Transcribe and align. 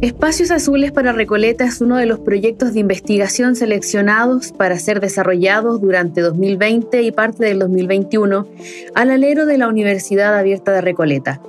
Espacios 0.00 0.50
Azules 0.50 0.92
para 0.92 1.12
Recoleta 1.12 1.64
es 1.64 1.82
uno 1.82 1.98
de 1.98 2.06
los 2.06 2.20
proyectos 2.20 2.72
de 2.72 2.80
investigación 2.80 3.54
seleccionados 3.54 4.50
para 4.50 4.78
ser 4.78 4.98
desarrollados 4.98 5.82
durante 5.82 6.22
2020 6.22 7.02
y 7.02 7.12
parte 7.12 7.44
del 7.44 7.58
2021 7.58 8.46
al 8.94 9.10
alero 9.10 9.44
de 9.44 9.58
la 9.58 9.68
Universidad 9.68 10.34
Abierta 10.38 10.72
de 10.72 10.80
Recoleta. 10.80 11.42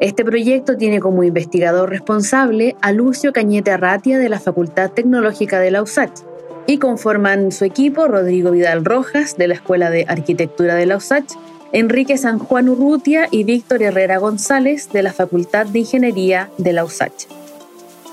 Este 0.00 0.24
proyecto 0.24 0.76
tiene 0.76 0.98
como 0.98 1.22
investigador 1.22 1.88
responsable 1.88 2.74
a 2.82 2.90
Lucio 2.90 3.32
Cañete 3.32 3.70
Arratia 3.70 4.18
de 4.18 4.30
la 4.30 4.40
Facultad 4.40 4.90
Tecnológica 4.90 5.60
de 5.60 5.70
la 5.70 5.82
USACH 5.82 6.22
y 6.66 6.78
conforman 6.78 7.52
su 7.52 7.64
equipo 7.64 8.08
Rodrigo 8.08 8.50
Vidal 8.50 8.84
Rojas 8.84 9.36
de 9.36 9.46
la 9.46 9.54
Escuela 9.54 9.90
de 9.90 10.06
Arquitectura 10.08 10.74
de 10.74 10.86
la 10.86 10.96
USACH, 10.96 11.34
Enrique 11.70 12.18
San 12.18 12.40
Juan 12.40 12.68
Urrutia 12.68 13.28
y 13.30 13.44
Víctor 13.44 13.84
Herrera 13.84 14.18
González 14.18 14.90
de 14.92 15.04
la 15.04 15.12
Facultad 15.12 15.66
de 15.66 15.78
Ingeniería 15.78 16.50
de 16.58 16.72
la 16.72 16.84
USACH. 16.84 17.35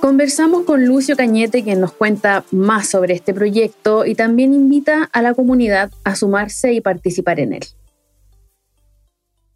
Conversamos 0.03 0.65
con 0.65 0.85
Lucio 0.85 1.15
Cañete, 1.15 1.63
quien 1.63 1.79
nos 1.79 1.93
cuenta 1.93 2.43
más 2.51 2.89
sobre 2.89 3.13
este 3.13 3.33
proyecto 3.33 4.05
y 4.05 4.15
también 4.15 4.53
invita 4.53 5.09
a 5.13 5.21
la 5.21 5.33
comunidad 5.33 5.93
a 6.03 6.17
sumarse 6.17 6.73
y 6.73 6.81
participar 6.81 7.39
en 7.39 7.53
él. 7.53 7.63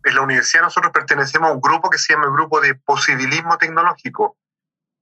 En 0.06 0.16
la 0.16 0.22
universidad 0.22 0.62
nosotros 0.62 0.94
pertenecemos 0.94 1.50
a 1.50 1.52
un 1.52 1.60
grupo 1.60 1.90
que 1.90 1.98
se 1.98 2.14
llama 2.14 2.28
el 2.28 2.32
Grupo 2.32 2.62
de 2.62 2.76
Posibilismo 2.76 3.58
Tecnológico. 3.58 4.38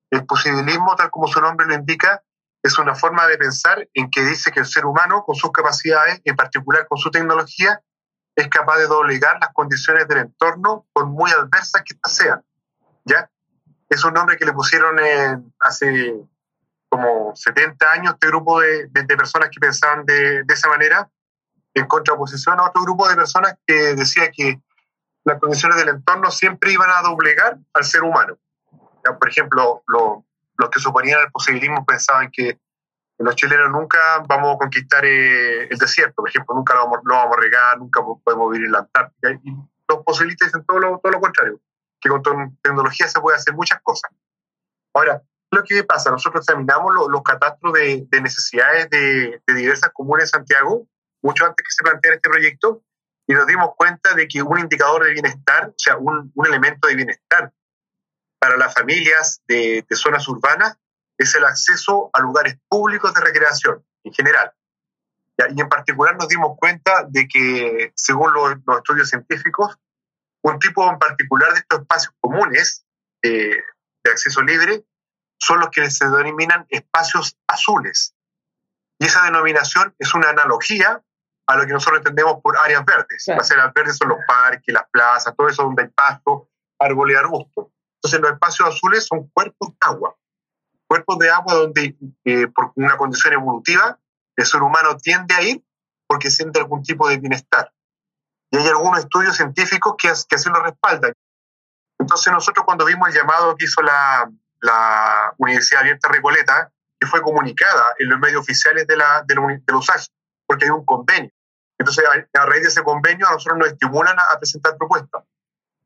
El 0.10 0.26
posibilismo, 0.26 0.96
tal 0.96 1.12
como 1.12 1.28
su 1.28 1.40
nombre 1.40 1.68
lo 1.68 1.76
indica, 1.76 2.24
es 2.64 2.80
una 2.80 2.96
forma 2.96 3.28
de 3.28 3.38
pensar 3.38 3.88
en 3.94 4.10
que 4.10 4.24
dice 4.24 4.52
que 4.52 4.62
el 4.62 4.66
ser 4.66 4.88
humano, 4.88 5.24
con 5.24 5.36
sus 5.36 5.52
capacidades, 5.52 6.22
en 6.24 6.36
particular 6.36 6.88
con 6.88 6.98
su 6.98 7.12
tecnología, 7.12 7.84
es 8.36 8.48
capaz 8.48 8.80
de 8.80 8.88
doblegar 8.88 9.38
las 9.40 9.54
condiciones 9.54 10.08
del 10.08 10.18
entorno, 10.18 10.88
por 10.92 11.06
muy 11.06 11.30
adversas 11.30 11.84
que 11.84 11.94
éstas 11.94 12.16
sean. 12.16 12.44
¿ya? 13.04 13.30
Es 13.90 14.04
un 14.04 14.14
nombre 14.14 14.38
que 14.38 14.46
le 14.46 14.54
pusieron 14.54 14.98
hace 15.60 16.16
como 16.90 17.36
70 17.36 17.92
años 17.92 18.14
este 18.14 18.28
grupo 18.28 18.60
de, 18.62 18.90
personas 19.18 19.50
que 19.50 19.60
pensaban 19.60 20.06
de, 20.06 20.44
esa 20.48 20.70
manera, 20.70 21.10
en 21.74 21.86
contraposición 21.88 22.60
a 22.60 22.70
otro 22.70 22.84
grupo 22.84 23.08
de 23.08 23.16
personas 23.16 23.56
que 23.66 23.96
decía 23.96 24.32
que 24.32 24.60
las 25.24 25.40
condiciones 25.40 25.78
del 25.78 25.90
entorno 25.90 26.32
siempre 26.32 26.72
iban 26.72 26.90
a 26.90 27.02
doblegar 27.02 27.58
al 27.74 27.84
ser 27.84 28.04
humano. 28.04 28.38
por 29.04 29.30
ejemplo, 29.30 29.84
los 29.88 30.70
que 30.70 30.80
suponían 30.80 31.20
el 31.22 31.32
posibilismo 31.32 31.86
pensaban 31.86 32.32
que 32.32 32.60
los 33.18 33.36
chilenos 33.36 33.72
nunca 33.72 34.00
vamos 34.28 34.56
a 34.56 34.58
conquistar 34.60 35.06
eh, 35.06 35.68
el 35.70 35.78
desierto, 35.78 36.16
por 36.16 36.30
ejemplo, 36.30 36.54
nunca 36.54 36.74
lo 36.74 36.82
vamos, 36.82 37.00
lo 37.06 37.16
vamos, 37.16 37.38
a 37.38 37.42
regar, 37.42 37.78
nunca 37.78 38.02
podemos 38.24 38.52
vivir 38.52 38.66
en 38.66 38.74
la 38.74 38.80
Antártica. 38.80 39.32
Y 39.32 39.56
los 39.88 40.04
posibilistas 40.04 40.50
dicen 40.50 40.66
todo 40.66 40.80
lo, 40.80 41.00
todo 41.00 41.14
lo 41.14 41.22
contrario 41.22 41.62
que 42.06 42.22
con 42.22 42.58
tecnología 42.62 43.08
se 43.08 43.20
puede 43.20 43.38
hacer 43.38 43.54
muchas 43.54 43.82
cosas. 43.82 44.12
Ahora, 44.94 45.22
lo 45.52 45.64
que 45.64 45.84
pasa, 45.84 46.12
nosotros 46.12 46.44
examinamos 46.44 46.94
los 47.10 47.24
catastros 47.24 47.74
de, 47.74 48.08
necesidades 48.22 48.90
de, 48.90 49.42
diversas 49.48 49.92
comunas 49.92 50.26
en 50.26 50.40
Santiago, 50.40 50.88
mucho 51.24 51.46
antes 51.46 51.66
que 51.66 51.72
se 51.72 51.84
planteara 51.84 52.16
este 52.16 52.30
proyecto, 52.30 52.84
y 53.28 53.34
nos 53.34 53.48
dimos 53.48 53.72
cuenta 53.76 54.14
de 54.14 54.28
que 54.28 54.42
un 54.42 54.60
indicador 54.60 55.06
de 55.06 55.14
bienestar, 55.14 55.70
o 55.70 55.74
sea, 55.78 55.98
un, 55.98 56.32
elemento 56.46 56.88
de 56.88 56.96
bienestar 56.96 57.52
para 58.40 58.58
las 58.58 58.74
familias 58.74 59.42
de, 59.48 59.84
zonas 59.92 60.28
urbanas 60.28 60.78
es 61.18 61.34
el 61.34 61.46
acceso 61.46 62.12
a 62.14 62.20
lugares 62.20 62.58
públicos 62.68 63.14
de 63.14 63.22
recreación 63.22 63.84
en 64.04 64.14
general. 64.14 64.52
Y 65.56 65.60
en 65.60 65.70
particular 65.70 66.16
nos 66.16 66.28
dimos 66.28 66.56
cuenta 66.58 67.06
de 67.10 67.28
que, 67.28 67.92
según 67.96 68.34
los 68.34 68.78
estudios 68.78 69.10
científicos, 69.10 69.78
un 70.52 70.60
tipo 70.60 70.88
en 70.90 71.00
particular 71.00 71.54
de 71.54 71.60
estos 71.60 71.80
espacios 71.82 72.14
comunes 72.20 72.86
de 73.24 73.64
acceso 74.04 74.42
libre 74.44 74.86
son 75.40 75.60
los 75.60 75.70
que 75.70 75.90
se 75.90 76.06
denominan 76.06 76.66
espacios 76.70 77.38
azules. 77.48 78.16
Y 79.00 79.06
esa 79.06 79.24
denominación 79.24 79.96
es 79.98 80.14
una 80.14 80.30
analogía 80.30 81.02
a 81.48 81.56
lo 81.56 81.66
que 81.66 81.74
nosotros 81.74 82.00
entendemos 82.00 82.42
por 82.42 82.58
áreas 82.58 82.86
verdes. 82.86 83.24
Las 83.28 83.52
áreas 83.52 83.74
verdes 83.74 83.98
son 83.98 84.10
los 84.10 84.20
parques, 84.28 84.74
las 84.74 84.88
plazas, 84.90 85.36
todo 85.36 85.48
eso 85.48 85.64
donde 85.64 85.84
hay 85.84 85.90
pasto, 85.90 86.50
árbol 86.80 87.12
y 87.12 87.16
arbusto. 87.16 87.72
Entonces 87.98 88.22
los 88.22 88.32
espacios 88.32 88.70
azules 88.70 89.06
son 89.06 89.28
cuerpos 89.30 89.70
de 89.70 89.78
agua. 89.82 90.16
Cuerpos 90.88 91.18
de 91.18 91.30
agua 91.32 91.56
donde 91.56 91.98
eh, 92.24 92.48
por 92.48 92.72
una 92.76 92.98
condición 92.98 93.34
evolutiva 93.34 94.00
el 94.36 94.46
ser 94.46 94.62
humano 94.62 94.96
tiende 94.98 95.34
a 95.34 95.42
ir 95.42 95.64
porque 96.08 96.30
siente 96.30 96.60
algún 96.60 96.84
tipo 96.84 97.10
de 97.10 97.18
bienestar. 97.18 97.74
Y 98.56 98.58
hay 98.58 98.68
algunos 98.70 99.00
estudios 99.00 99.36
científicos 99.36 99.96
que, 99.98 100.08
que 100.30 100.36
así 100.36 100.50
lo 100.50 100.64
respaldan. 100.64 101.14
Entonces 102.00 102.32
nosotros 102.32 102.66
cuando 102.66 102.86
vimos 102.86 103.10
el 103.10 103.16
llamado 103.16 103.56
que 103.58 103.66
hizo 103.66 103.82
la, 103.82 104.30
la 104.62 105.34
Universidad 105.38 105.82
Abierta 105.82 106.08
Recoleta, 106.08 106.72
que 106.98 107.08
fue 107.08 107.22
comunicada 107.22 107.96
en 108.00 108.10
los 108.10 108.20
medios 108.20 108.42
oficiales 108.42 108.88
de 108.88 108.96
la, 108.96 109.24
de, 109.28 109.36
los 109.36 110.12
porque 110.48 110.66
hay 110.66 110.72
un 110.72 110.86
convenio. 110.86 111.32
Entonces, 111.78 112.06
a, 112.34 112.46
raíz 112.46 112.62
de 112.62 112.70
ese 112.70 112.84
convenio, 112.84 113.28
a 113.28 113.32
nosotros 113.32 113.58
nos 113.58 113.68
estimulan 113.68 114.16
a, 114.18 114.40
presentar 114.40 114.78
propuestas. 114.78 115.24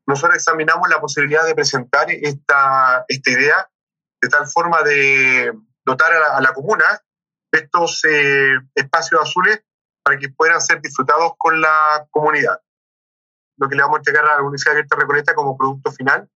Nosotros 0.06 0.36
examinamos 0.36 0.88
la 0.88 1.00
posibilidad 1.00 1.44
de 1.44 1.54
presentar 1.54 2.06
esta, 2.08 3.04
esta 3.08 3.30
idea 3.30 3.68
de 4.22 4.28
tal 4.28 4.46
forma 4.46 4.82
de 4.82 5.52
dotar 5.84 6.12
a 6.12 6.40
la, 6.40 6.52
comuna 6.52 7.02
de 7.50 7.58
estos 7.58 8.04
eh, 8.04 8.54
espacios 8.76 9.20
azules 9.20 9.60
para 10.02 10.18
que 10.18 10.28
puedan 10.30 10.60
ser 10.60 10.80
disfrutados 10.80 11.32
con 11.36 11.60
la 11.60 12.06
comunidad. 12.10 12.60
Lo 13.56 13.68
que 13.68 13.76
le 13.76 13.82
vamos 13.82 13.96
a 13.96 14.00
entregar 14.00 14.24
a 14.24 14.36
la 14.36 14.40
Universidad 14.42 14.72
Abierta 14.72 14.96
Recoleta 14.96 15.34
como 15.34 15.56
producto 15.56 15.92
final 15.92 16.28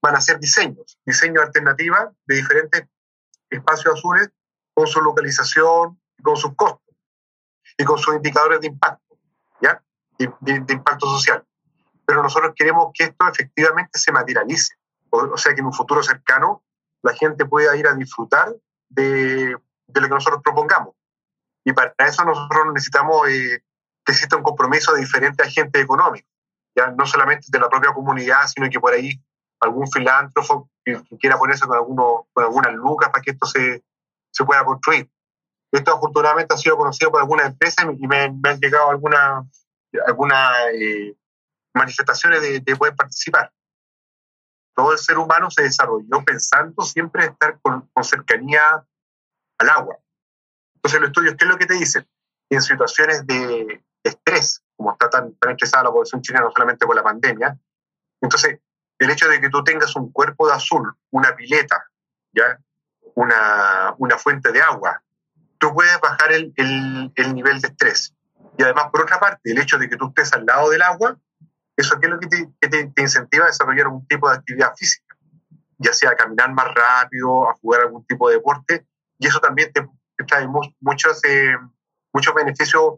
van 0.00 0.14
a 0.14 0.20
ser 0.20 0.38
diseños, 0.38 0.98
diseños 1.04 1.44
alternativos 1.44 1.98
de 2.26 2.36
diferentes 2.36 2.86
espacios 3.50 3.94
azules 3.94 4.30
con 4.74 4.86
su 4.86 5.00
localización 5.00 5.98
con 6.22 6.36
sus 6.36 6.54
costos 6.54 6.94
y 7.76 7.84
con 7.84 7.98
sus 7.98 8.14
indicadores 8.14 8.60
de 8.60 8.68
impacto, 8.68 9.16
¿ya? 9.60 9.82
De, 10.18 10.32
impacto 10.68 11.06
social. 11.06 11.44
Pero 12.04 12.22
nosotros 12.22 12.52
queremos 12.56 12.90
que 12.92 13.04
esto 13.04 13.28
efectivamente 13.28 13.98
se 13.98 14.10
materialice, 14.10 14.74
o, 15.10 15.36
sea, 15.36 15.54
que 15.54 15.60
en 15.60 15.66
un 15.66 15.72
futuro 15.72 16.02
cercano 16.02 16.64
la 17.02 17.14
gente 17.14 17.46
pueda 17.46 17.76
ir 17.76 17.86
a 17.86 17.94
disfrutar 17.94 18.54
de, 18.88 19.56
de 19.86 20.00
lo 20.00 20.08
que 20.08 20.14
nosotros 20.14 20.42
propongamos. 20.42 20.94
Y 21.68 21.74
para 21.74 21.94
eso 21.98 22.24
nosotros 22.24 22.72
necesitamos 22.72 23.28
eh, 23.28 23.62
que 24.02 24.12
exista 24.12 24.38
un 24.38 24.42
compromiso 24.42 24.94
de 24.94 25.00
diferentes 25.00 25.46
agentes 25.46 25.82
económicos, 25.82 26.30
ya 26.74 26.90
no 26.92 27.04
solamente 27.04 27.48
de 27.50 27.58
la 27.58 27.68
propia 27.68 27.92
comunidad, 27.92 28.46
sino 28.46 28.70
que 28.70 28.80
por 28.80 28.94
ahí 28.94 29.20
algún 29.60 29.86
filántropo 29.86 30.70
que, 30.82 30.98
quiera 31.20 31.36
ponerse 31.36 31.66
con, 31.66 31.76
alguno, 31.76 32.26
con 32.32 32.42
algunas 32.42 32.72
lucas 32.72 33.10
para 33.10 33.20
que 33.20 33.32
esto 33.32 33.44
se, 33.44 33.84
se 34.32 34.44
pueda 34.46 34.64
construir. 34.64 35.10
Esto 35.70 35.94
afortunadamente 35.94 36.54
ha 36.54 36.56
sido 36.56 36.78
conocido 36.78 37.10
por 37.10 37.20
algunas 37.20 37.48
empresas 37.48 37.84
y 37.98 38.08
me, 38.08 38.22
han 38.22 38.60
llegado 38.62 38.88
algunas 38.88 39.44
alguna, 40.06 40.50
eh, 40.72 41.14
manifestaciones 41.74 42.40
de, 42.40 42.60
de, 42.60 42.76
poder 42.76 42.96
participar. 42.96 43.52
Todo 44.74 44.92
el 44.92 44.98
ser 44.98 45.18
humano 45.18 45.50
se 45.50 45.64
desarrolló 45.64 46.24
pensando 46.24 46.82
siempre 46.82 47.26
estar 47.26 47.60
con, 47.60 47.90
con 47.92 48.04
cercanía 48.04 48.86
al 49.58 49.68
agua. 49.68 49.98
Entonces 50.78 51.00
los 51.00 51.08
estudios, 51.10 51.34
¿qué 51.36 51.44
es 51.44 51.50
lo 51.50 51.58
que 51.58 51.66
te 51.66 51.74
dicen? 51.74 52.06
En 52.50 52.62
situaciones 52.62 53.26
de 53.26 53.82
estrés, 54.04 54.62
como 54.76 54.92
está 54.92 55.10
tan, 55.10 55.34
tan 55.34 55.50
estresada 55.52 55.84
la 55.84 55.90
población 55.90 56.22
chilena, 56.22 56.44
no 56.44 56.52
solamente 56.52 56.86
por 56.86 56.94
la 56.94 57.02
pandemia, 57.02 57.58
entonces 58.20 58.58
el 58.98 59.10
hecho 59.10 59.28
de 59.28 59.40
que 59.40 59.50
tú 59.50 59.62
tengas 59.64 59.94
un 59.96 60.12
cuerpo 60.12 60.46
de 60.46 60.54
azul, 60.54 60.92
una 61.10 61.34
pileta, 61.34 61.84
¿ya? 62.32 62.58
Una, 63.14 63.94
una 63.98 64.16
fuente 64.16 64.52
de 64.52 64.60
agua, 64.60 65.02
tú 65.58 65.74
puedes 65.74 66.00
bajar 66.00 66.32
el, 66.32 66.52
el, 66.56 67.12
el, 67.14 67.34
nivel 67.34 67.60
de 67.60 67.68
estrés. 67.68 68.14
Y 68.56 68.62
además, 68.62 68.86
por 68.92 69.02
otra 69.02 69.18
parte, 69.18 69.50
el 69.50 69.58
hecho 69.58 69.78
de 69.78 69.88
que 69.88 69.96
tú 69.96 70.08
estés 70.08 70.32
al 70.32 70.46
lado 70.46 70.70
del 70.70 70.82
agua, 70.82 71.18
eso 71.76 71.96
es 72.00 72.08
lo 72.08 72.18
que 72.18 72.26
te, 72.26 72.48
que 72.60 72.68
te, 72.68 73.02
incentiva 73.02 73.44
a 73.44 73.48
desarrollar 73.48 73.86
algún 73.86 74.06
tipo 74.06 74.28
de 74.28 74.36
actividad 74.36 74.74
física, 74.76 75.16
ya 75.78 75.92
sea 75.92 76.10
a 76.10 76.16
caminar 76.16 76.52
más 76.52 76.66
rápido, 76.74 77.48
a 77.48 77.54
jugar 77.54 77.82
algún 77.82 78.04
tipo 78.04 78.28
de 78.28 78.36
deporte, 78.36 78.86
y 79.18 79.26
eso 79.26 79.40
también 79.40 79.72
te, 79.72 79.86
trae 80.24 80.46
muchos, 80.46 81.24
eh, 81.24 81.56
muchos 82.12 82.34
beneficios 82.34 82.94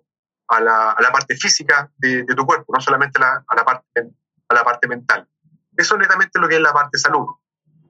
a 0.48 0.60
la, 0.60 1.10
parte 1.12 1.36
física 1.36 1.90
de, 1.96 2.24
tu 2.24 2.44
cuerpo, 2.44 2.72
no 2.72 2.80
solamente 2.80 3.20
a 3.22 3.44
la, 3.54 3.64
parte, 3.64 4.10
a 4.48 4.54
la 4.54 4.64
parte 4.64 4.88
mental. 4.88 5.28
Eso 5.76 5.94
es 5.94 6.00
netamente 6.00 6.38
lo 6.38 6.48
que 6.48 6.56
es 6.56 6.60
la 6.60 6.72
parte 6.72 6.98
salud, 6.98 7.26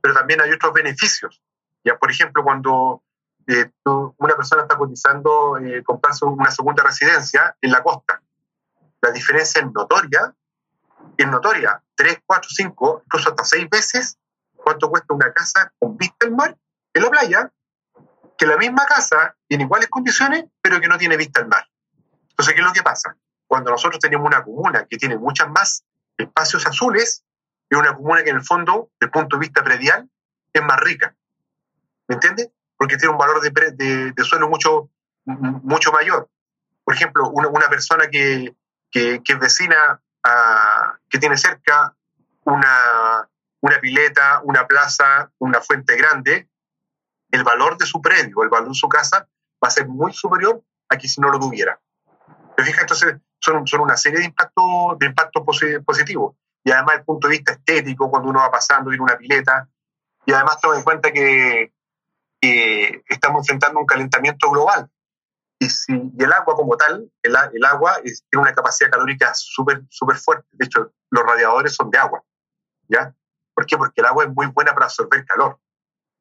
pero 0.02 0.14
también 0.14 0.40
hay 0.40 0.50
otros 0.52 0.72
beneficios. 0.72 1.42
Ya, 1.82 1.96
por 1.96 2.10
ejemplo, 2.10 2.44
cuando 2.44 3.02
eh, 3.46 3.70
una 3.84 4.36
persona 4.36 4.62
está 4.62 4.76
cotizando 4.76 5.56
eh, 5.56 5.82
comprarse 5.82 6.26
una 6.26 6.50
segunda 6.50 6.82
residencia 6.82 7.56
en 7.60 7.72
la 7.72 7.82
costa, 7.82 8.22
la 9.00 9.10
diferencia 9.10 9.62
es 9.62 9.72
notoria, 9.72 10.34
es 11.16 11.26
notoria, 11.26 11.82
3, 11.94 12.22
4, 12.26 12.50
5, 12.50 13.02
incluso 13.06 13.30
hasta 13.30 13.44
6 13.44 13.70
veces 13.70 14.18
cuánto 14.62 14.90
cuesta 14.90 15.14
una 15.14 15.32
casa 15.32 15.72
con 15.78 15.96
vista 15.96 16.26
al 16.26 16.32
mar 16.32 16.56
en 16.92 17.02
la 17.02 17.10
playa 17.10 17.52
que 18.40 18.46
la 18.46 18.56
misma 18.56 18.86
casa 18.86 19.36
tiene 19.46 19.64
iguales 19.64 19.90
condiciones, 19.90 20.46
pero 20.62 20.80
que 20.80 20.88
no 20.88 20.96
tiene 20.96 21.18
vista 21.18 21.40
al 21.40 21.48
mar. 21.48 21.68
Entonces, 22.30 22.54
¿qué 22.54 22.60
es 22.60 22.66
lo 22.66 22.72
que 22.72 22.82
pasa? 22.82 23.14
Cuando 23.46 23.70
nosotros 23.70 24.00
tenemos 24.00 24.26
una 24.26 24.42
comuna 24.42 24.86
que 24.88 24.96
tiene 24.96 25.18
muchas 25.18 25.50
más 25.50 25.84
espacios 26.16 26.66
azules, 26.66 27.22
es 27.68 27.78
una 27.78 27.94
comuna 27.94 28.24
que 28.24 28.30
en 28.30 28.36
el 28.36 28.42
fondo, 28.42 28.88
desde 28.98 29.08
el 29.08 29.10
punto 29.10 29.36
de 29.36 29.40
vista 29.40 29.62
predial, 29.62 30.08
es 30.54 30.62
más 30.62 30.80
rica. 30.80 31.14
¿Me 32.08 32.14
entiendes? 32.14 32.48
Porque 32.78 32.96
tiene 32.96 33.12
un 33.12 33.18
valor 33.18 33.42
de, 33.42 34.24
suelo 34.24 34.48
mucho, 34.48 34.88
mucho 35.26 35.92
mayor. 35.92 36.30
Por 36.82 36.94
ejemplo, 36.94 37.28
una, 37.28 37.68
persona 37.68 38.08
que, 38.08 38.56
que, 38.90 39.20
que, 39.22 39.32
es 39.34 39.38
vecina, 39.38 40.00
que 41.10 41.18
tiene 41.18 41.36
cerca 41.36 41.94
una, 42.44 43.28
una 43.60 43.78
pileta, 43.80 44.40
una 44.44 44.66
plaza, 44.66 45.30
una 45.38 45.60
fuente 45.60 45.94
grande, 45.96 46.48
el 47.30 47.44
valor 47.44 47.76
de 47.78 47.86
su 47.86 48.00
predio, 48.00 48.42
el 48.42 48.48
valor 48.48 48.68
de 48.68 48.74
su 48.74 48.88
casa 48.88 49.28
va 49.62 49.68
a 49.68 49.70
ser 49.70 49.88
muy 49.88 50.12
superior 50.12 50.62
a 50.88 50.96
que 50.96 51.08
si 51.08 51.20
no 51.20 51.30
lo 51.30 51.38
tuviera. 51.38 51.80
¿Te 52.56 52.64
fijas? 52.64 52.82
Entonces, 52.82 53.16
son, 53.38 53.66
son 53.66 53.80
una 53.80 53.96
serie 53.96 54.20
de 54.20 54.26
impactos 54.26 54.98
de 54.98 55.06
impacto 55.06 55.44
positivos. 55.44 56.36
Y 56.64 56.70
además, 56.70 56.96
el 56.96 57.04
punto 57.04 57.28
de 57.28 57.36
vista 57.36 57.52
estético, 57.52 58.10
cuando 58.10 58.28
uno 58.28 58.40
va 58.40 58.50
pasando, 58.50 58.90
tiene 58.90 59.02
una 59.02 59.16
pileta. 59.16 59.68
Y 60.26 60.32
además, 60.32 60.60
toma 60.60 60.76
en 60.76 60.82
cuenta 60.82 61.10
que, 61.12 61.72
estamos 62.40 63.40
enfrentando 63.40 63.80
un 63.80 63.86
calentamiento 63.86 64.50
global. 64.50 64.90
Y, 65.58 65.68
si, 65.68 65.92
y 65.92 66.22
el 66.22 66.32
agua 66.32 66.54
como 66.54 66.76
tal, 66.76 67.10
el, 67.22 67.36
el 67.52 67.64
agua 67.64 68.00
tiene 68.02 68.42
una 68.42 68.54
capacidad 68.54 68.90
calórica 68.90 69.32
súper 69.34 69.82
super 69.90 70.16
fuerte. 70.16 70.48
De 70.52 70.64
hecho, 70.64 70.92
los 71.10 71.24
radiadores 71.24 71.74
son 71.74 71.90
de 71.90 71.98
agua. 71.98 72.22
¿Ya? 72.88 73.14
¿Por 73.54 73.66
qué? 73.66 73.76
Porque 73.76 74.00
el 74.00 74.06
agua 74.06 74.24
es 74.24 74.30
muy 74.34 74.46
buena 74.46 74.72
para 74.72 74.86
absorber 74.86 75.24
calor. 75.26 75.58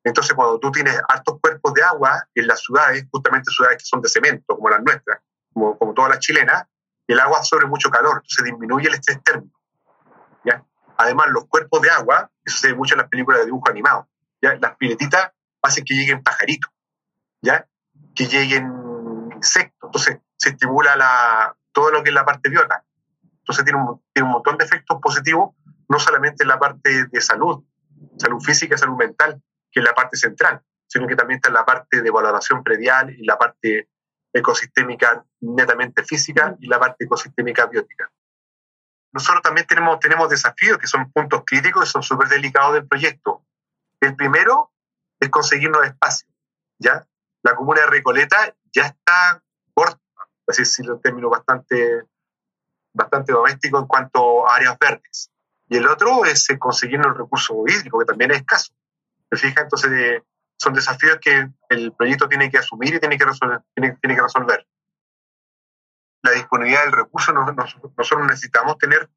Entonces, 0.03 0.33
cuando 0.33 0.59
tú 0.59 0.71
tienes 0.71 0.99
altos 1.07 1.39
cuerpos 1.41 1.73
de 1.73 1.83
agua 1.83 2.27
en 2.33 2.47
las 2.47 2.61
ciudades, 2.61 3.05
justamente 3.11 3.51
ciudades 3.51 3.77
que 3.79 3.85
son 3.85 4.01
de 4.01 4.09
cemento, 4.09 4.55
como 4.55 4.69
las 4.69 4.81
nuestras, 4.81 5.19
como, 5.53 5.77
como 5.77 5.93
todas 5.93 6.11
las 6.11 6.19
chilenas, 6.19 6.63
el 7.07 7.19
agua 7.19 7.39
absorbe 7.39 7.67
mucho 7.67 7.89
calor, 7.89 8.17
entonces 8.17 8.45
disminuye 8.45 8.87
el 8.87 8.93
estrés 8.93 9.21
térmico. 9.23 9.59
¿ya? 10.45 10.63
Además, 10.97 11.27
los 11.29 11.45
cuerpos 11.47 11.81
de 11.81 11.89
agua, 11.89 12.31
eso 12.43 12.57
se 12.57 12.67
ve 12.67 12.75
mucho 12.75 12.95
en 12.95 12.99
las 12.99 13.09
películas 13.09 13.39
de 13.41 13.45
dibujo 13.45 13.69
animado, 13.69 14.07
¿ya? 14.41 14.55
las 14.61 14.77
piletitas 14.77 15.31
hacen 15.61 15.83
que 15.83 15.95
lleguen 15.95 16.23
pajaritos, 16.23 16.71
¿ya? 17.41 17.67
que 18.15 18.27
lleguen 18.27 19.29
insectos, 19.35 19.89
entonces 19.89 20.19
se 20.37 20.49
estimula 20.49 20.95
la, 20.95 21.55
todo 21.71 21.91
lo 21.91 22.03
que 22.03 22.09
es 22.09 22.15
la 22.15 22.25
parte 22.25 22.49
biota. 22.49 22.85
Entonces 23.39 23.65
tiene 23.65 23.79
un, 23.81 24.01
tiene 24.13 24.27
un 24.27 24.33
montón 24.33 24.57
de 24.57 24.65
efectos 24.65 24.99
positivos, 25.01 25.55
no 25.89 25.99
solamente 25.99 26.43
en 26.43 26.49
la 26.49 26.59
parte 26.59 27.07
de 27.07 27.21
salud, 27.21 27.63
salud 28.17 28.39
física, 28.39 28.77
salud 28.77 28.95
mental, 28.95 29.41
que 29.71 29.79
es 29.79 29.85
la 29.85 29.93
parte 29.93 30.17
central, 30.17 30.61
sino 30.87 31.07
que 31.07 31.15
también 31.15 31.37
está 31.37 31.49
la 31.49 31.65
parte 31.65 32.01
de 32.01 32.11
valoración 32.11 32.63
predial 32.63 33.09
y 33.11 33.23
la 33.23 33.37
parte 33.37 33.89
ecosistémica 34.33 35.25
netamente 35.41 36.03
física 36.03 36.55
y 36.59 36.67
la 36.67 36.79
parte 36.79 37.05
ecosistémica 37.05 37.65
biótica. 37.65 38.11
Nosotros 39.11 39.41
también 39.41 39.65
tenemos, 39.65 39.99
tenemos 39.99 40.29
desafíos 40.29 40.77
que 40.77 40.87
son 40.87 41.11
puntos 41.11 41.43
críticos 41.45 41.87
y 41.87 41.91
son 41.91 42.03
súper 42.03 42.27
delicados 42.27 42.73
del 42.73 42.87
proyecto. 42.87 43.43
El 43.99 44.15
primero 44.15 44.71
es 45.19 45.29
conseguirnos 45.29 45.85
espacio. 45.85 46.27
¿ya? 46.77 47.07
La 47.43 47.55
comuna 47.55 47.81
de 47.81 47.87
Recoleta 47.87 48.55
ya 48.71 48.85
está 48.85 49.43
corta, 49.73 49.99
así 50.47 50.61
decirlo 50.61 50.95
en 50.95 51.01
términos 51.01 51.31
bastante, 51.31 52.03
bastante 52.93 53.33
doméstico 53.33 53.79
en 53.79 53.87
cuanto 53.87 54.47
a 54.47 54.55
áreas 54.55 54.77
verdes. 54.79 55.31
Y 55.67 55.77
el 55.77 55.87
otro 55.87 56.25
es 56.25 56.47
conseguirnos 56.59 57.07
el 57.07 57.17
recurso 57.17 57.63
hídrico, 57.67 57.99
que 57.99 58.05
también 58.05 58.31
es 58.31 58.37
escaso. 58.37 58.73
¿Te 59.29 59.37
fijas? 59.37 59.63
Entonces, 59.63 60.23
son 60.57 60.73
desafíos 60.73 61.17
que 61.21 61.49
el 61.69 61.93
proyecto 61.93 62.27
tiene 62.27 62.51
que 62.51 62.57
asumir 62.57 62.95
y 62.95 62.99
tiene 62.99 63.17
que 63.17 63.25
resolver. 63.25 63.61
Tiene, 63.73 63.97
que 64.01 64.21
resolver. 64.21 64.67
La 66.21 66.31
disponibilidad 66.31 66.83
del 66.83 66.91
recurso, 66.91 67.31
nosotros 67.31 68.27
necesitamos 68.27 68.77
tener 68.77 69.09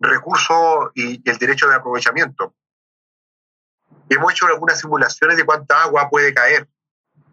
recursos 0.00 0.90
y, 0.94 1.28
el 1.28 1.38
derecho 1.38 1.68
de 1.68 1.76
aprovechamiento. 1.76 2.54
Hemos 4.08 4.32
hecho 4.32 4.46
algunas 4.46 4.80
simulaciones 4.80 5.36
de 5.36 5.44
cuánta 5.44 5.82
agua 5.82 6.08
puede 6.08 6.32
caer 6.32 6.66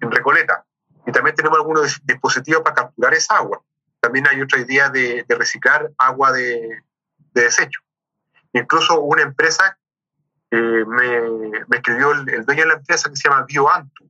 en 0.01 0.11
Recoleta 0.11 0.65
y 1.05 1.11
también 1.11 1.35
tenemos 1.35 1.57
algunos 1.57 2.01
dispositivos 2.03 2.61
para 2.61 2.75
capturar 2.75 3.13
esa 3.13 3.37
agua. 3.37 3.63
También 4.01 4.27
hay 4.27 4.41
otra 4.41 4.59
idea 4.59 4.89
de, 4.89 5.25
reciclar 5.29 5.91
agua 5.97 6.33
de, 6.33 6.83
de 7.33 7.41
desecho. 7.41 7.79
Incluso 8.51 8.99
una 8.99 9.21
empresa 9.21 9.77
eh, 10.55 10.85
me, 10.85 11.77
escribió 11.77 12.11
el, 12.11 12.45
dueño 12.45 12.61
de 12.61 12.67
la 12.67 12.73
empresa 12.75 13.09
que 13.09 13.15
se 13.15 13.27
llama 13.27 13.45
BioAntu. 13.45 14.09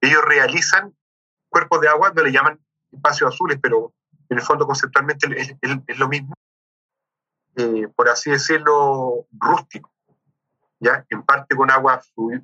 Ellos 0.00 0.22
realizan 0.24 0.94
cuerpos 1.48 1.80
de 1.80 1.88
agua, 1.88 2.12
no 2.14 2.22
le 2.22 2.32
llaman 2.32 2.58
espacios 2.90 3.32
azules, 3.32 3.58
pero 3.62 3.92
en 4.28 4.38
el 4.38 4.42
fondo 4.42 4.66
conceptualmente 4.66 5.28
es, 5.38 5.98
lo 5.98 6.08
mismo, 6.08 6.34
eh, 7.56 7.88
por 7.94 8.08
así 8.08 8.30
decirlo, 8.30 9.26
rústico. 9.38 9.92
¿ya? 10.80 11.04
En 11.08 11.22
parte 11.22 11.54
con 11.54 11.70
agua, 11.70 12.00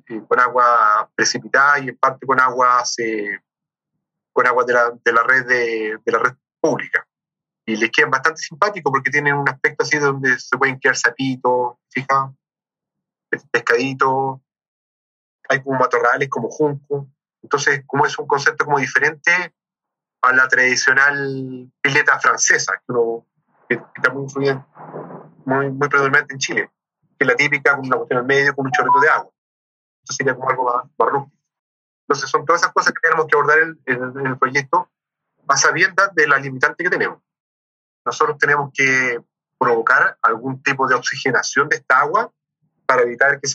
eh, 0.07 0.21
con 0.27 0.39
agua 0.39 1.09
precipitada 1.13 1.79
y 1.79 1.89
en 1.89 1.97
parte 1.97 2.25
con 2.25 2.39
agua, 2.39 2.83
con 4.31 4.47
agua 4.47 4.63
de 4.63 4.73
la, 4.73 4.91
de 5.03 5.13
la 5.13 5.23
red 5.23 5.45
de, 5.45 5.99
de, 6.03 6.11
la 6.11 6.19
red 6.19 6.33
pública. 6.61 7.05
Y 7.65 7.75
les 7.75 7.91
quedan 7.91 8.11
bastante 8.11 8.41
simpáticos 8.41 8.91
porque 8.91 9.11
tienen 9.11 9.35
un 9.35 9.49
aspecto 9.49 9.83
así 9.83 9.97
donde 9.97 10.39
se 10.39 10.57
pueden 10.57 10.79
quedar 10.79 10.95
sapitos, 10.95 11.75
fija 11.89 12.33
pescadito, 13.51 14.41
hay 15.49 15.61
como 15.61 15.79
matorrales, 15.79 16.29
como 16.29 16.49
junco. 16.49 17.07
Entonces, 17.41 17.83
como 17.85 18.05
es 18.05 18.17
un 18.17 18.27
concepto 18.27 18.65
como 18.65 18.79
diferente 18.79 19.53
a 20.21 20.33
la 20.33 20.47
tradicional 20.47 21.71
pileta 21.81 22.19
francesa, 22.19 22.81
que, 23.67 23.81
está 23.95 24.11
muy 24.11 24.27
muy, 25.45 25.69
muy 25.71 25.89
predominante 25.89 26.33
en 26.33 26.39
Chile, 26.39 26.71
que 27.17 27.25
es 27.25 27.27
la 27.27 27.35
típica 27.35 27.75
con 27.75 27.85
una 27.85 27.97
cuestión 27.97 28.19
al 28.19 28.25
medio, 28.25 28.55
con 28.55 28.65
un 28.65 28.71
chorrito 28.71 28.99
de 28.99 29.09
agua. 29.09 29.31
Eso 30.03 30.13
sería 30.13 30.35
como 30.35 30.49
algo 30.49 30.63
más, 30.65 30.85
más 30.97 31.27
Entonces, 32.07 32.29
son 32.29 32.45
todas 32.45 32.61
esas 32.61 32.73
cosas 32.73 32.93
que 32.93 33.01
tenemos 33.01 33.27
que 33.27 33.35
abordar 33.35 33.59
en, 33.59 33.77
en 33.85 34.27
el 34.27 34.37
proyecto 34.37 34.89
a 35.47 35.57
sabiendas 35.57 36.15
de 36.15 36.27
la 36.27 36.39
limitante 36.39 36.83
que 36.83 36.89
tenemos. 36.89 37.19
Nosotros 38.05 38.37
tenemos 38.37 38.71
que 38.73 39.21
provocar 39.57 40.17
algún 40.21 40.61
tipo 40.61 40.87
de 40.87 40.95
oxigenación 40.95 41.69
de 41.69 41.77
esta 41.77 41.99
agua 41.99 42.31
para 42.85 43.03
evitar 43.03 43.39
que 43.39 43.47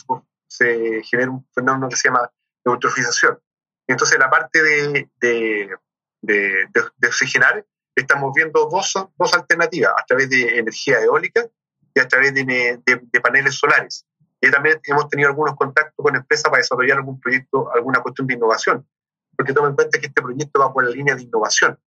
se, 0.47 1.03
genere 1.03 1.29
un 1.29 1.47
fenómeno 1.53 1.89
que 1.89 1.95
se 1.95 2.09
llama 2.09 2.29
eutrofización. 2.65 3.39
Entonces, 3.87 4.19
la 4.19 4.29
parte 4.29 4.61
de, 4.61 5.09
de, 5.19 5.77
de, 6.21 7.07
oxigenar, 7.07 7.65
estamos 7.95 8.31
viendo 8.33 8.67
dos, 8.69 8.93
dos 9.17 9.33
alternativas, 9.33 9.93
a 9.97 10.05
través 10.05 10.29
de 10.29 10.59
energía 10.59 11.01
eólica 11.01 11.45
y 11.93 11.99
a 11.99 12.07
través 12.07 12.33
de, 12.33 12.81
paneles 13.21 13.55
solares. 13.55 14.05
Y 14.41 14.49
también 14.51 14.79
hemos 14.83 15.09
tenido 15.09 15.29
algunos 15.29 15.55
contactos 15.55 15.95
con 15.97 16.15
empresas 16.15 16.45
para 16.45 16.57
desarrollar 16.57 16.97
algún 16.97 17.19
proyecto, 17.19 17.71
alguna 17.73 18.01
cuestión 18.01 18.27
de 18.27 18.35
innovación, 18.35 18.87
porque 19.35 19.53
toma 19.53 19.69
en 19.69 19.75
cuenta 19.75 19.99
que 19.99 20.07
este 20.07 20.21
proyecto 20.21 20.59
va 20.61 20.71
por 20.71 20.83
la 20.83 20.91
línea 20.91 21.15
de 21.15 21.23
innovación. 21.23 21.77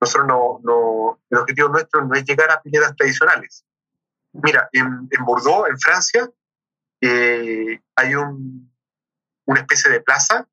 Nosotros 0.00 0.26
no, 0.26 0.60
no 0.62 1.20
el 1.30 1.38
objetivo 1.38 1.68
nuestro 1.68 2.04
no 2.04 2.14
es 2.14 2.24
llegar 2.24 2.50
a 2.50 2.60
piletas 2.60 2.94
tradicionales. 2.96 3.64
Mira, 4.32 4.68
en, 4.72 5.08
en 5.10 5.24
Bordeaux, 5.24 5.68
en 5.68 5.78
Francia, 5.78 6.28
eh, 7.02 7.80
hay 7.96 8.14
un, 8.14 8.72
una 9.44 9.60
especie 9.60 9.90
de 9.90 10.00
plaza 10.00 10.48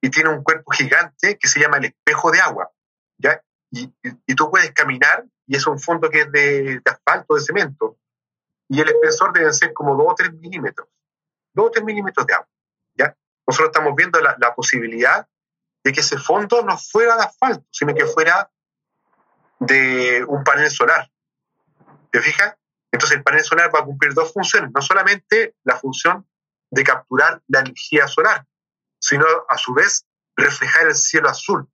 y 0.00 0.10
tiene 0.10 0.28
un 0.28 0.42
cuerpo 0.42 0.70
gigante 0.72 1.38
que 1.38 1.48
se 1.48 1.58
llama 1.58 1.78
el 1.78 1.86
espejo 1.86 2.30
de 2.30 2.40
agua. 2.40 2.70
¿ya? 3.16 3.42
Y, 3.70 3.92
y, 4.02 4.34
tú 4.34 4.50
puedes 4.50 4.72
caminar 4.72 5.24
y 5.46 5.56
es 5.56 5.66
un 5.66 5.78
fondo 5.78 6.10
que 6.10 6.22
es 6.22 6.32
de, 6.32 6.82
asfalto, 6.84 7.34
de 7.34 7.40
cemento. 7.40 7.96
Y 8.68 8.80
el 8.80 8.88
espesor 8.88 9.32
debe 9.32 9.52
ser 9.52 9.72
como 9.72 9.96
2 9.96 10.06
o 10.06 10.14
3 10.14 10.34
milímetros. 10.34 10.88
2 11.54 11.66
o 11.66 11.70
3 11.70 11.84
milímetros 11.84 12.26
de 12.26 12.34
agua. 12.34 12.48
¿ya? 12.94 13.16
Nosotros 13.46 13.70
estamos 13.74 13.96
viendo 13.96 14.20
la, 14.20 14.36
la 14.38 14.54
posibilidad 14.54 15.26
de 15.82 15.92
que 15.92 16.00
ese 16.00 16.18
fondo 16.18 16.62
no 16.62 16.76
fuera 16.76 17.16
de 17.16 17.22
asfalto, 17.22 17.66
sino 17.70 17.94
que 17.94 18.04
fuera 18.04 18.50
de 19.60 20.24
un 20.24 20.44
panel 20.44 20.70
solar. 20.70 21.10
¿Te 22.10 22.20
fijas? 22.20 22.59
Entonces 22.92 23.18
el 23.18 23.22
panel 23.22 23.44
solar 23.44 23.70
va 23.74 23.80
a 23.80 23.84
cumplir 23.84 24.14
dos 24.14 24.32
funciones, 24.32 24.70
no 24.74 24.82
solamente 24.82 25.54
la 25.64 25.76
función 25.76 26.26
de 26.70 26.84
capturar 26.84 27.42
la 27.48 27.60
energía 27.60 28.06
solar, 28.08 28.44
sino 29.00 29.24
a 29.48 29.56
su 29.56 29.74
vez 29.74 30.06
reflejar 30.36 30.88
el 30.88 30.94
cielo 30.94 31.28
azul, 31.28 31.68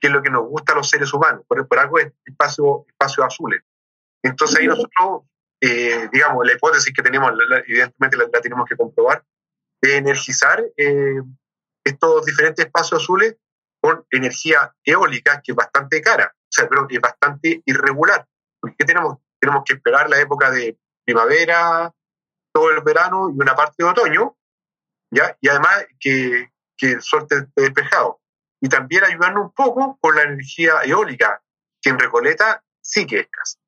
que 0.00 0.08
es 0.08 0.12
lo 0.12 0.22
que 0.22 0.30
nos 0.30 0.46
gusta 0.46 0.72
a 0.72 0.76
los 0.76 0.88
seres 0.88 1.12
humanos, 1.12 1.44
por, 1.46 1.66
por 1.66 1.78
algo 1.78 1.98
es 1.98 2.12
espacio, 2.24 2.84
espacio 2.88 3.24
azules. 3.24 3.62
Entonces 4.22 4.58
ahí 4.58 4.66
nosotros, 4.66 5.22
eh, 5.60 6.08
digamos, 6.12 6.46
la 6.46 6.52
hipótesis 6.52 6.92
que 6.92 7.02
tenemos, 7.02 7.32
evidentemente 7.66 8.16
la, 8.16 8.28
tenemos 8.40 8.68
que 8.68 8.76
comprobar, 8.76 9.24
es 9.80 9.92
energizar 9.92 10.64
eh, 10.76 11.22
estos 11.84 12.24
diferentes 12.24 12.64
espacios 12.64 13.02
azules 13.02 13.36
con 13.80 14.04
energía 14.10 14.74
eólica, 14.84 15.40
que 15.42 15.52
es 15.52 15.56
bastante 15.56 16.00
cara, 16.00 16.34
o 16.34 16.48
sea, 16.50 16.68
pero 16.68 16.86
es 16.90 17.00
bastante 17.00 17.62
irregular. 17.64 18.26
Porque 18.60 18.84
tenemos? 18.84 19.18
Tenemos 19.40 19.62
que 19.64 19.74
esperar 19.74 20.08
la 20.08 20.20
época 20.20 20.50
de 20.50 20.78
primavera, 21.04 21.92
todo 22.52 22.70
el 22.70 22.82
verano 22.82 23.30
y 23.30 23.40
una 23.40 23.54
parte 23.54 23.76
de 23.78 23.84
otoño, 23.84 24.36
¿ya? 25.10 25.36
Y 25.40 25.48
además 25.48 25.86
que, 26.00 26.52
que 26.76 26.92
el 26.92 27.02
sol 27.02 27.26
esté 27.28 27.46
despejado. 27.54 28.20
Y 28.60 28.68
también 28.68 29.04
ayudarnos 29.04 29.44
un 29.44 29.52
poco 29.52 29.98
con 30.00 30.16
la 30.16 30.22
energía 30.22 30.82
eólica, 30.84 31.42
que 31.80 31.90
en 31.90 31.98
Recoleta 31.98 32.64
sí 32.80 33.06
que 33.06 33.20
es 33.20 33.22
escasa. 33.22 33.58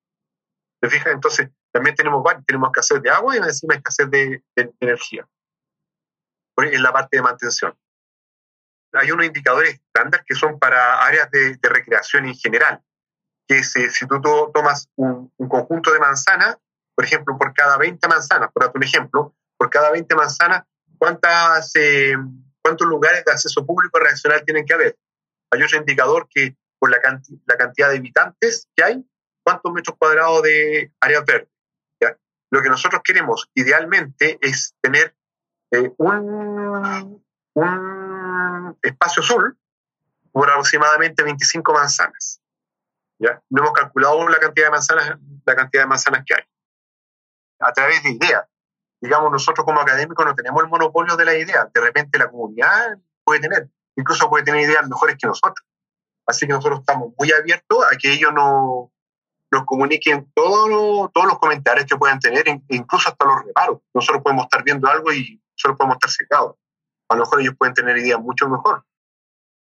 ¿Te 0.81 0.91
fijas? 0.91 1.13
Entonces, 1.13 1.51
también 1.73 1.95
tenemos, 1.95 2.25
tenemos 2.47 2.69
escasez 2.71 3.03
de 3.03 3.11
agua 3.11 3.37
y 3.37 3.39
encima 3.39 3.75
escasez 3.75 4.11
de, 4.11 4.43
de 4.57 4.73
energía. 4.81 5.29
En 6.57 6.83
la 6.83 6.93
parte 6.93 7.17
de 7.17 7.23
mantención. 7.23 7.79
hay 8.93 9.11
unos 9.11 9.27
indicadores 9.27 9.75
estándar 9.75 10.25
que 10.27 10.35
son 10.35 10.59
para 10.59 11.05
áreas 11.05 11.31
de, 11.31 11.59
recreación 11.63 12.27
en 12.27 12.35
general, 12.35 12.83
que 13.51 13.65
si, 13.65 13.91
si 13.91 14.07
tú 14.07 14.21
tomas 14.55 14.89
un, 14.95 15.29
conjunto 15.49 15.93
de 15.93 15.99
manzanas, 15.99 16.57
por 16.95 17.05
ejemplo, 17.05 17.37
por 17.37 17.53
cada 17.53 17.77
20 17.79 18.07
manzanas, 18.07 18.49
por 18.53 18.71
un 18.73 18.83
ejemplo, 18.85 19.35
por 19.57 19.69
cada 19.69 19.91
20 19.91 20.15
manzanas, 20.15 20.63
¿cuántas, 20.99 21.73
eh, 21.75 22.15
¿cuántos 22.63 22.87
lugares 22.87 23.25
de 23.25 23.33
acceso 23.33 23.67
público 23.67 23.99
reaccional 23.99 24.45
tienen 24.45 24.65
que 24.65 24.75
haber? 24.75 24.97
Hay 25.51 25.65
otro 25.65 25.79
indicador 25.79 26.29
que 26.33 26.57
por 26.79 26.93
la, 26.93 26.99
la 27.47 27.57
cantidad 27.57 27.91
de 27.91 27.97
habitantes 27.97 28.69
que 28.77 28.85
hay, 28.85 29.05
¿cuántos 29.43 29.73
metros 29.73 29.97
cuadrados 29.99 30.43
de 30.43 30.93
áreas 31.01 31.25
verdes? 31.25 31.49
Lo 32.53 32.63
que 32.63 32.69
nosotros 32.69 33.01
queremos 33.05 33.49
idealmente 33.55 34.39
es 34.41 34.75
tener 34.81 35.15
eh, 35.71 35.93
un, 35.99 37.25
un 37.55 38.79
espacio 38.83 39.23
azul 39.23 39.57
por 40.33 40.51
aproximadamente 40.51 41.23
25 41.23 41.73
manzanas. 41.73 42.40
No 43.21 43.63
hemos 43.63 43.73
calculado 43.73 44.29
la 44.29 44.39
cantidad 44.39 44.67
de 44.67 44.71
manzanas, 44.71 45.19
la 45.45 45.55
cantidad 45.55 45.83
de 45.85 45.89
manzanas 45.89 46.25
que 46.27 46.35
hay. 46.35 46.43
A 47.61 47.73
través 47.73 48.03
de 48.03 48.11
ideas. 48.11 48.45
Digamos, 49.01 49.31
nosotros 49.31 49.65
como 49.65 49.81
académicos 49.81 50.25
no 50.25 50.35
tenemos 50.35 50.63
el 50.63 50.69
monopolio 50.69 51.17
de 51.17 51.25
la 51.25 51.35
idea. 51.35 51.69
De 51.73 51.81
repente 51.81 52.19
la 52.19 52.31
comunidad 52.31 52.99
puede 53.25 53.41
tener, 53.41 53.69
incluso 53.97 54.29
puede 54.29 54.45
tener 54.45 54.63
ideas 54.63 54.89
mejores 54.89 55.17
que 55.19 55.27
nosotros. 55.27 55.67
Así 56.27 56.47
que 56.47 56.53
nosotros 56.53 56.81
estamos 56.81 57.13
muy 57.19 57.33
abiertos 57.33 57.85
a 57.85 57.97
que 57.97 58.13
ellos 58.13 58.33
nos, 58.33 58.89
nos 59.51 59.65
comuniquen 59.65 60.31
todos 60.35 61.11
todos 61.13 61.27
los 61.27 61.39
comentarios 61.39 61.87
que 61.87 61.97
puedan 61.97 62.21
tener, 62.21 62.45
incluso 62.69 63.09
hasta 63.09 63.25
los 63.25 63.45
reparos. 63.45 63.79
Nosotros 63.95 64.23
podemos 64.23 64.45
estar 64.45 64.63
viendo 64.63 64.89
algo 64.89 65.13
y 65.13 65.43
solo 65.55 65.77
podemos 65.77 65.97
estar 65.97 66.11
secados 66.11 66.57
a 67.11 67.17
lo 67.17 67.23
mejor 67.23 67.41
ellos 67.41 67.55
pueden 67.59 67.75
tener 67.75 67.99
ideas 67.99 68.21
mucho 68.21 68.49
mejor. 68.49 68.85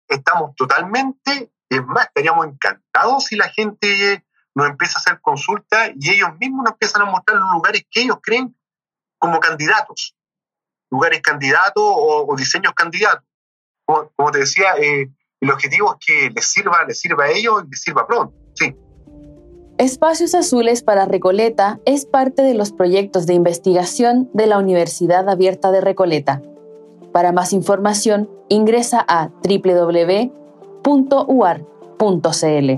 Estamos 0.08 0.56
totalmente, 0.56 1.52
es 1.68 1.84
más, 1.84 2.06
estaríamos 2.06 2.46
encantados 2.46 3.24
si 3.24 3.36
la 3.36 3.48
gente 3.48 4.24
nos 4.54 4.68
empieza 4.68 4.98
a 4.98 5.00
hacer 5.00 5.20
consultas 5.20 5.90
y 5.98 6.10
ellos 6.10 6.30
mismos 6.40 6.64
nos 6.64 6.72
empiezan 6.72 7.02
a 7.02 7.06
mostrar 7.06 7.38
los 7.38 7.52
lugares 7.52 7.84
que 7.90 8.02
ellos 8.02 8.18
creen 8.22 8.56
como 9.18 9.40
candidatos, 9.40 10.16
lugares 10.90 11.20
candidatos 11.20 11.84
o, 11.84 12.34
diseños 12.36 12.72
candidatos. 12.74 13.24
Como, 13.84 14.30
te 14.32 14.38
decía, 14.40 14.74
eh, 14.80 15.10
el 15.40 15.50
objetivo 15.50 15.96
es 15.98 16.06
que 16.06 16.30
les 16.30 16.46
sirva, 16.46 16.84
les 16.84 16.98
sirva 16.98 17.24
a 17.24 17.30
ellos 17.30 17.64
y 17.66 17.70
les 17.70 17.80
sirva 17.80 18.06
pronto. 18.06 18.34
Sí. 18.54 18.74
Espacios 19.78 20.34
Azules 20.34 20.82
para 20.82 21.04
Recoleta 21.04 21.78
es 21.84 22.06
parte 22.06 22.40
de 22.40 22.54
los 22.54 22.72
proyectos 22.72 23.26
de 23.26 23.34
investigación 23.34 24.30
de 24.32 24.46
la 24.46 24.58
Universidad 24.58 25.28
Abierta 25.28 25.70
de 25.70 25.82
Recoleta. 25.82 26.40
Para 27.12 27.32
más 27.32 27.52
información, 27.52 28.30
ingresa 28.48 29.04
a 29.06 29.30
www.uar.cl. 30.86 32.68